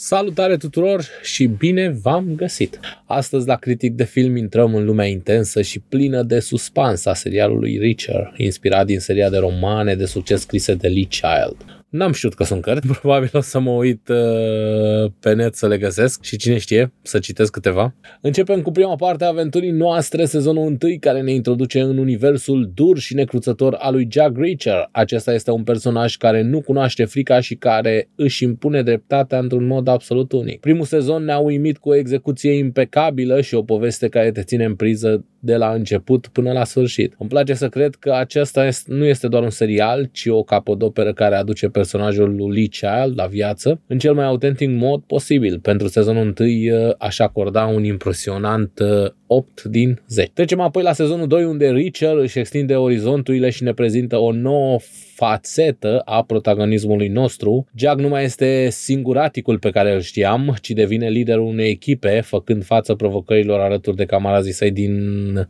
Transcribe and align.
Salutare 0.00 0.56
tuturor 0.56 1.04
și 1.22 1.46
bine 1.46 1.88
v-am 1.88 2.34
găsit! 2.36 2.80
Astăzi 3.04 3.46
la 3.46 3.56
Critic 3.56 3.92
de 3.94 4.04
Film 4.04 4.36
intrăm 4.36 4.74
în 4.74 4.84
lumea 4.84 5.06
intensă 5.06 5.62
și 5.62 5.80
plină 5.88 6.22
de 6.22 6.40
suspans 6.40 7.04
a 7.06 7.14
serialului 7.14 7.78
Reacher, 7.78 8.34
inspirat 8.36 8.86
din 8.86 8.98
seria 8.98 9.30
de 9.30 9.38
romane 9.38 9.94
de 9.94 10.04
succes 10.04 10.40
scrise 10.40 10.74
de 10.74 10.88
Lee 10.88 11.08
Child. 11.08 11.77
N-am 11.88 12.12
știut 12.12 12.34
că 12.34 12.44
sunt 12.44 12.62
cărți, 12.62 12.86
probabil 13.00 13.30
o 13.32 13.40
să 13.40 13.58
mă 13.58 13.70
uit 13.70 14.08
uh, 14.08 15.10
pe 15.20 15.32
net 15.34 15.54
să 15.54 15.66
le 15.68 15.78
găsesc 15.78 16.22
și 16.22 16.36
cine 16.36 16.58
știe, 16.58 16.92
să 17.02 17.18
citesc 17.18 17.52
câteva. 17.52 17.94
Începem 18.20 18.62
cu 18.62 18.70
prima 18.70 18.96
parte 18.96 19.24
a 19.24 19.28
aventurii 19.28 19.70
noastre, 19.70 20.24
sezonul 20.24 20.78
1, 20.82 20.96
care 21.00 21.20
ne 21.20 21.32
introduce 21.32 21.80
în 21.80 21.98
universul 21.98 22.70
dur 22.74 22.98
și 22.98 23.14
necruțător 23.14 23.74
al 23.78 23.92
lui 23.92 24.08
Jack 24.10 24.36
Reacher. 24.36 24.88
Acesta 24.92 25.32
este 25.32 25.50
un 25.50 25.64
personaj 25.64 26.16
care 26.16 26.42
nu 26.42 26.60
cunoaște 26.60 27.04
frica 27.04 27.40
și 27.40 27.54
care 27.54 28.08
își 28.14 28.44
impune 28.44 28.82
dreptatea 28.82 29.38
într-un 29.38 29.66
mod 29.66 29.88
absolut 29.88 30.32
unic. 30.32 30.60
Primul 30.60 30.84
sezon 30.84 31.24
ne-a 31.24 31.38
uimit 31.38 31.78
cu 31.78 31.88
o 31.88 31.94
execuție 31.94 32.52
impecabilă 32.52 33.40
și 33.40 33.54
o 33.54 33.62
poveste 33.62 34.08
care 34.08 34.30
te 34.30 34.42
ține 34.42 34.64
în 34.64 34.74
priză 34.74 35.24
de 35.40 35.56
la 35.56 35.72
început 35.72 36.26
până 36.26 36.52
la 36.52 36.64
sfârșit. 36.64 37.14
Îmi 37.18 37.28
place 37.28 37.54
să 37.54 37.68
cred 37.68 37.94
că 37.94 38.12
acesta 38.12 38.68
nu 38.86 39.04
este 39.04 39.28
doar 39.28 39.42
un 39.42 39.50
serial, 39.50 40.08
ci 40.12 40.26
o 40.26 40.42
capodoperă 40.42 41.12
care 41.12 41.34
aduce 41.34 41.68
personajul 41.78 42.34
lui 42.36 42.54
Lee 42.54 42.66
Child 42.66 43.12
la 43.18 43.26
viață 43.26 43.80
în 43.86 43.98
cel 43.98 44.14
mai 44.14 44.24
autentic 44.24 44.68
mod 44.70 45.02
posibil. 45.02 45.58
Pentru 45.60 45.88
sezonul 45.88 46.34
1 46.38 46.48
uh, 46.48 46.94
aș 46.98 47.18
acorda 47.18 47.66
un 47.66 47.84
impresionant 47.84 48.80
8 49.26 49.58
uh, 49.58 49.70
din 49.70 50.00
10. 50.08 50.30
Trecem 50.34 50.60
apoi 50.60 50.82
la 50.82 50.92
sezonul 50.92 51.26
2 51.26 51.44
unde 51.44 51.70
Richard 51.70 52.20
își 52.20 52.38
extinde 52.38 52.74
orizonturile 52.74 53.50
și 53.50 53.62
ne 53.62 53.72
prezintă 53.72 54.16
o 54.16 54.32
nouă 54.32 54.78
fațetă 55.18 56.02
a 56.04 56.22
protagonismului 56.22 57.08
nostru. 57.08 57.66
Jack 57.74 57.98
nu 57.98 58.08
mai 58.08 58.24
este 58.24 58.68
singuraticul 58.70 59.58
pe 59.58 59.70
care 59.70 59.94
îl 59.94 60.00
știam, 60.00 60.56
ci 60.60 60.70
devine 60.70 61.08
liderul 61.08 61.46
unei 61.46 61.70
echipe, 61.70 62.20
făcând 62.20 62.64
față 62.64 62.94
provocărilor 62.94 63.60
alături 63.60 63.96
de 63.96 64.04
camarazii 64.04 64.52
săi 64.52 64.70
din 64.70 64.92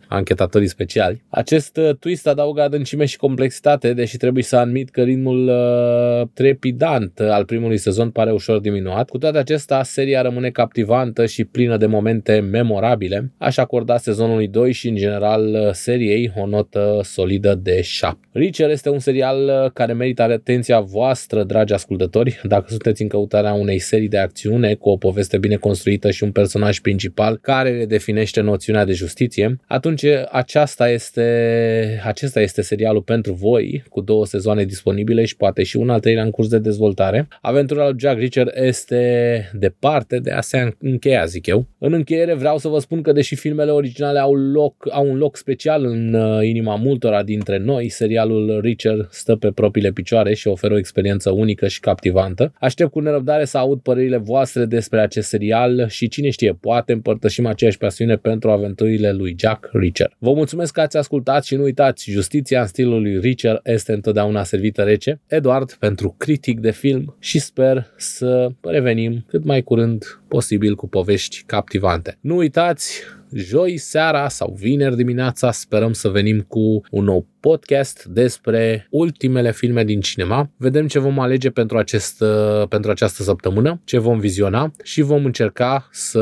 anchetatorii 0.09 0.69
speciali. 0.69 1.23
Acest 1.29 1.77
uh, 1.77 1.95
twist 1.95 2.27
adaugă 2.27 2.63
adâncime 2.63 3.05
și 3.05 3.17
complexitate, 3.17 3.93
deși 3.93 4.17
trebuie 4.17 4.43
să 4.43 4.57
admit 4.57 4.91
că 4.91 5.03
ritmul 5.03 5.49
uh, 5.49 6.18
trepidant 6.35 7.21
al 7.21 7.45
primului 7.45 7.77
sezon 7.77 8.11
pare 8.11 8.33
ușor 8.33 8.61
diminuat. 8.61 9.09
Cu 9.09 9.19
toate 9.19 9.39
acestea, 9.39 9.83
seria 9.83 10.23
rămâne 10.23 10.51
captivantă 10.51 11.27
și 11.27 11.45
plină 11.45 11.77
de 11.77 11.87
momente 11.87 12.41
memorabile. 12.41 13.33
Aș 13.39 13.57
acorda 13.57 13.97
sezonului 13.97 14.49
2 14.49 14.73
și 14.73 14.89
în 14.89 14.97
general 14.97 15.55
uh, 15.55 15.73
seriei 15.73 16.33
o 16.37 16.47
notă 16.47 17.01
solidă 17.03 17.55
de 17.55 17.81
7. 17.83 18.19
Reacher 18.33 18.71
este 18.71 18.91
un 18.91 18.99
serial 18.99 19.45
uh, 19.65 19.71
care 19.73 19.93
merită 19.93 20.23
atenția 20.23 20.81
voastră, 20.81 21.45
dragi 21.45 21.73
ascultători, 21.73 22.41
dacă 22.43 22.65
sunteți 22.69 23.03
în 23.03 23.09
căutarea 23.09 23.53
unei 23.53 23.79
serii 23.79 24.09
de 24.09 24.19
acțiune 24.19 24.75
cu 24.75 24.89
o 24.89 24.97
poveste 24.97 25.39
bine 25.39 25.57
construită 25.57 26.11
și 26.11 26.23
un 26.25 26.33
personaj 26.33 26.79
principal 26.79 27.37
care 27.37 27.77
redefinește 27.77 28.41
noțiunea 28.41 28.85
de 28.85 28.93
justiție, 28.93 29.57
atunci 29.67 30.05
aceasta 30.31 30.91
este, 30.91 32.01
acesta 32.05 32.41
este 32.41 32.63
serialul 32.63 33.03
pentru 33.03 33.33
voi, 33.33 33.83
cu 33.89 34.01
două 34.01 34.27
sezoane 34.27 34.65
disponibile 34.65 35.25
și 35.25 35.37
poate 35.37 35.63
și 35.63 35.77
un 35.77 35.91
al 35.91 36.01
treilea 36.09 36.27
în 36.27 36.37
curs 36.37 36.49
de 36.49 36.59
dezvoltare. 36.59 37.29
Aventura 37.41 37.89
lui 37.89 37.99
Jack 37.99 38.19
Reacher 38.19 38.51
este 38.55 39.51
departe 39.55 40.19
de 40.19 40.31
a 40.31 40.41
se 40.41 40.77
încheia, 40.79 41.25
zic 41.25 41.47
eu. 41.47 41.67
În 41.79 41.93
încheiere 41.93 42.35
vreau 42.35 42.59
să 42.59 42.69
vă 42.69 42.79
spun 42.79 43.03
că 43.03 43.13
deși 43.13 43.35
filmele 43.35 43.71
originale 43.71 44.19
au, 44.19 44.35
loc, 44.35 44.89
au 44.91 45.11
un 45.11 45.17
loc 45.17 45.37
special 45.37 45.85
în 45.85 46.15
uh, 46.15 46.47
inima 46.47 46.75
multora 46.77 47.23
dintre 47.23 47.59
noi, 47.59 47.89
serialul 47.89 48.61
Reacher 48.63 49.09
stă 49.11 49.37
pe 49.37 49.51
propriile 49.51 49.91
picioare 49.91 50.35
și 50.35 50.49
oferă 50.49 50.75
o 50.75 50.79
experiență 50.79 51.31
unică 51.31 51.69
și 51.69 51.81
captivantă. 51.81 52.53
Aștept 52.61 52.91
cu 52.91 53.01
nerăbdare 53.01 53.45
să 53.45 53.59
aud 53.59 53.81
părerile 53.81 54.17
voastre 54.17 54.65
despre 54.65 55.01
acest 55.01 55.29
serial 55.29 55.87
și 55.89 56.09
cine 56.09 56.31
știe, 56.31 56.53
poate 56.61 56.93
împărtășim 56.93 57.47
aceeași 57.47 57.79
pasiune 57.79 58.17
pentru 58.17 58.51
aventurile 58.51 59.13
lui 59.13 59.37
Jack 59.39 59.69
Reacher. 59.73 60.17
Vă 60.19 60.33
mulțumesc 60.33 60.73
că 60.73 60.81
ați 60.81 60.97
ascultat 60.97 61.45
și 61.45 61.55
nu 61.55 61.63
uitați, 61.63 62.11
justiția 62.11 62.61
în 62.61 62.67
stilul 62.67 63.03
lui 63.03 63.21
Reacher 63.21 63.61
este 63.65 63.93
întotdeauna 63.93 64.43
servită 64.43 64.83
rece. 64.83 65.21
Eduard 65.27 65.77
pentru 65.99 66.17
critic 66.19 66.61
de 66.61 66.71
film 66.71 67.17
și 67.19 67.39
sper 67.39 67.87
să 67.97 68.49
revenim 68.61 69.25
cât 69.29 69.45
mai 69.45 69.63
curând 69.63 70.21
posibil 70.29 70.75
cu 70.75 70.89
povești 70.89 71.43
captivante. 71.47 72.19
Nu 72.21 72.37
uitați, 72.37 73.03
joi 73.33 73.77
seara 73.77 74.29
sau 74.29 74.57
vineri 74.59 74.97
dimineața 74.97 75.51
sperăm 75.51 75.93
să 75.93 76.09
venim 76.09 76.41
cu 76.41 76.81
un 76.91 77.05
nou 77.05 77.27
podcast 77.41 78.05
despre 78.05 78.87
ultimele 78.91 79.53
filme 79.53 79.85
din 79.85 80.01
cinema. 80.01 80.51
Vedem 80.57 80.87
ce 80.87 80.99
vom 80.99 81.19
alege 81.19 81.51
pentru, 81.51 81.79
acest, 81.79 82.25
pentru 82.69 82.91
această 82.91 83.23
săptămână, 83.23 83.81
ce 83.85 83.99
vom 83.99 84.19
viziona 84.19 84.73
și 84.83 85.01
vom 85.01 85.25
încerca 85.25 85.89
să 85.93 86.21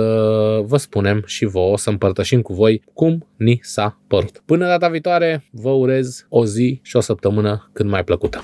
vă 0.65 0.77
spunem 0.77 1.23
și 1.27 1.45
vouă, 1.45 1.79
să 1.79 1.91
împărtășim 1.91 2.41
cu 2.41 2.53
voi 2.55 2.83
cum 2.93 3.29
ni 3.37 3.59
s-a 3.63 4.01
părut. 4.07 4.43
Până 4.45 4.67
data 4.67 4.89
viitoare, 4.89 5.45
vă 5.51 5.71
urez 5.71 6.27
o 6.29 6.47
zi 6.47 6.81
și 6.83 6.97
o 6.97 7.01
săptămână 7.01 7.71
cât 7.73 7.87
mai 7.87 8.05
plăcută. 8.05 8.35